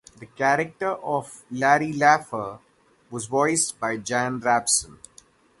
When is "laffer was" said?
1.93-3.27